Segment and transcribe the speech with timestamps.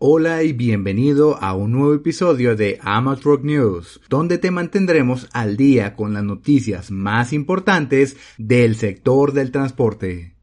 [0.00, 5.96] Hola y bienvenido a un nuevo episodio de Amateur News, donde te mantendremos al día
[5.96, 10.36] con las noticias más importantes del sector del transporte.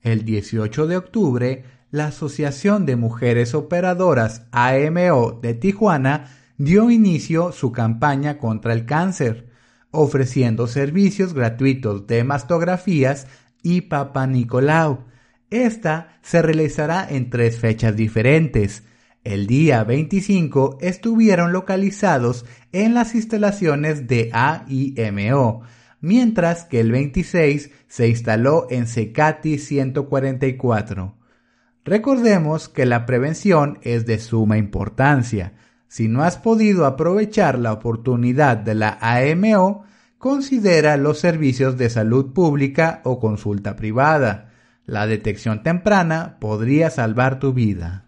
[0.00, 1.64] El 18 de octubre,
[1.94, 9.48] la Asociación de Mujeres Operadoras AMO de Tijuana dio inicio su campaña contra el cáncer,
[9.92, 13.28] ofreciendo servicios gratuitos de mastografías
[13.62, 15.04] y Papa Nicolau.
[15.50, 18.82] Esta se realizará en tres fechas diferentes.
[19.22, 25.62] El día 25 estuvieron localizados en las instalaciones de AIMO,
[26.00, 31.23] mientras que el 26 se instaló en Secati 144.
[31.84, 35.52] Recordemos que la prevención es de suma importancia.
[35.86, 39.84] Si no has podido aprovechar la oportunidad de la AMO,
[40.16, 44.50] considera los servicios de salud pública o consulta privada.
[44.86, 48.06] La detección temprana podría salvar tu vida.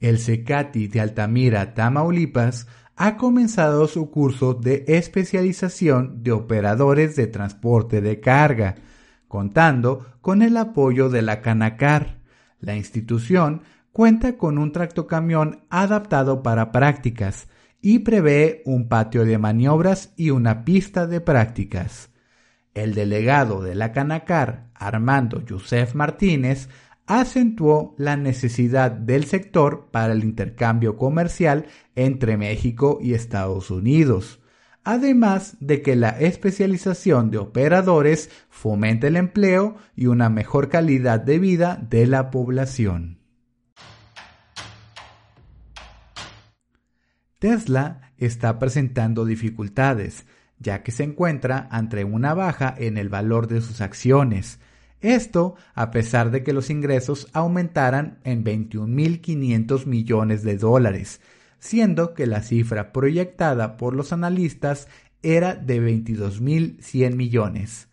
[0.00, 8.00] El CECATI de Altamira, Tamaulipas, ha comenzado su curso de especialización de operadores de transporte
[8.00, 8.74] de carga
[9.28, 12.18] contando con el apoyo de la Canacar.
[12.58, 13.62] La institución
[13.92, 17.48] cuenta con un tractocamión adaptado para prácticas
[17.80, 22.10] y prevé un patio de maniobras y una pista de prácticas.
[22.74, 26.68] El delegado de la Canacar, Armando Yusef Martínez,
[27.06, 34.40] acentuó la necesidad del sector para el intercambio comercial entre México y Estados Unidos,
[34.84, 41.38] además de que la especialización de operadores fomente el empleo y una mejor calidad de
[41.38, 43.18] vida de la población.
[47.38, 50.26] Tesla está presentando dificultades,
[50.58, 54.58] ya que se encuentra ante una baja en el valor de sus acciones.
[55.00, 61.20] Esto a pesar de que los ingresos aumentaran en 21.500 millones de dólares,
[61.58, 64.88] siendo que la cifra proyectada por los analistas
[65.22, 67.88] era de 22.100 millones.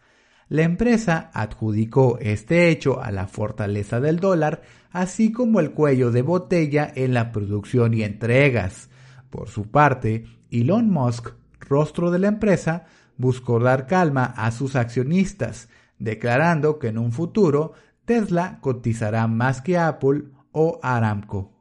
[0.48, 4.62] La empresa adjudicó este hecho a la fortaleza del dólar,
[4.92, 8.90] así como el cuello de botella en la producción y entregas.
[9.31, 12.86] Por su parte, Elon Musk, rostro de la empresa,
[13.18, 17.74] buscó dar calma a sus accionistas, declarando que en un futuro
[18.06, 21.54] Tesla cotizará más que Apple o Aramco.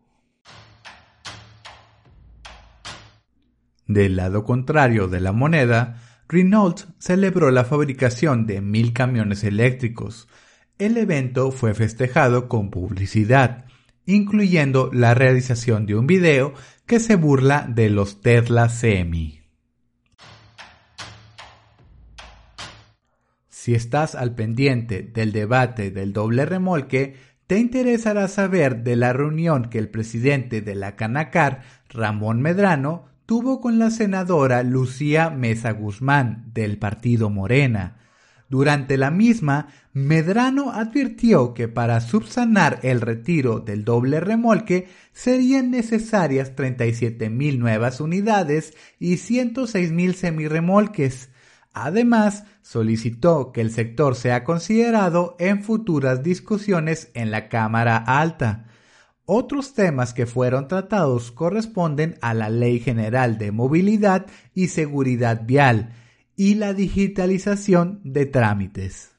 [3.87, 10.29] Del lado contrario de la moneda, Renault celebró la fabricación de mil camiones eléctricos.
[10.79, 13.67] El evento fue festejado con publicidad,
[14.07, 16.55] incluyendo la realización de un video
[16.87, 19.43] que se burla de los Tesla Semi.
[23.49, 29.71] Si estás al pendiente del debate del doble remolque, te interesará saber de la reunión
[29.71, 36.51] que el presidente de la Canacar, Ramón Medrano, tuvo con la senadora Lucía Mesa Guzmán
[36.53, 37.97] del partido Morena.
[38.49, 46.55] Durante la misma, Medrano advirtió que para subsanar el retiro del doble remolque serían necesarias
[46.55, 51.31] 37 mil nuevas unidades y 106 mil semirremolques.
[51.73, 58.67] Además, solicitó que el sector sea considerado en futuras discusiones en la Cámara Alta.
[59.27, 65.95] Otros temas que fueron tratados corresponden a la Ley General de Movilidad y Seguridad Vial
[66.37, 69.13] y la digitalización de trámites.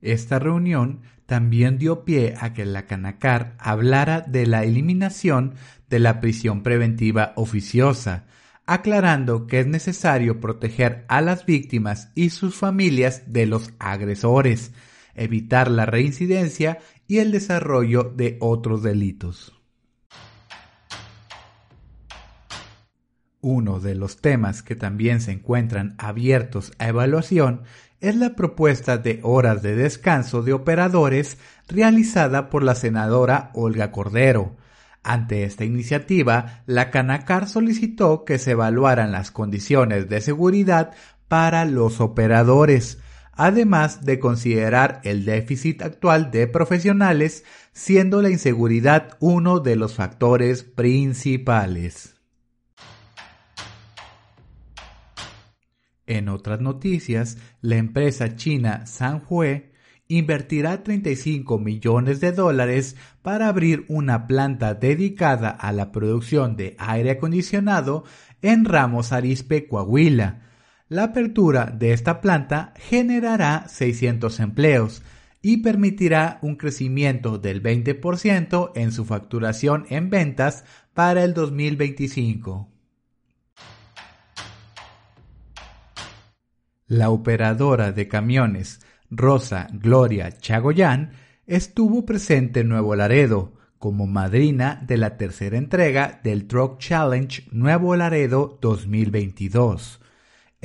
[0.00, 5.54] Esta reunión también dio pie a que la Canacar hablara de la eliminación
[5.88, 8.26] de la prisión preventiva oficiosa,
[8.64, 14.72] aclarando que es necesario proteger a las víctimas y sus familias de los agresores,
[15.16, 16.78] evitar la reincidencia
[17.08, 19.52] y el desarrollo de otros delitos.
[23.40, 27.62] Uno de los temas que también se encuentran abiertos a evaluación
[28.00, 34.56] es la propuesta de horas de descanso de operadores realizada por la senadora Olga Cordero.
[35.02, 40.92] Ante esta iniciativa, la Canacar solicitó que se evaluaran las condiciones de seguridad
[41.28, 42.98] para los operadores,
[43.36, 50.62] además de considerar el déficit actual de profesionales, siendo la inseguridad uno de los factores
[50.64, 52.14] principales.
[56.06, 59.70] En otras noticias, la empresa china Sanhui
[60.08, 67.12] invertirá 35 millones de dólares para abrir una planta dedicada a la producción de aire
[67.12, 68.04] acondicionado
[68.40, 70.45] en Ramos Arizpe, Coahuila.
[70.88, 75.02] La apertura de esta planta generará 600 empleos
[75.42, 82.68] y permitirá un crecimiento del 20% en su facturación en ventas para el 2025.
[86.86, 88.80] La operadora de camiones
[89.10, 91.14] Rosa Gloria Chagoyán
[91.48, 97.96] estuvo presente en Nuevo Laredo como madrina de la tercera entrega del Truck Challenge Nuevo
[97.96, 100.00] Laredo 2022.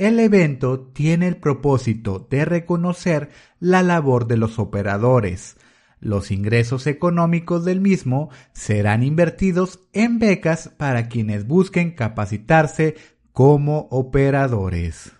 [0.02, 5.56] El evento tiene el propósito de reconocer la labor de los operadores.
[6.00, 12.96] Los ingresos económicos del mismo serán invertidos en becas para quienes busquen capacitarse
[13.30, 15.12] como operadores.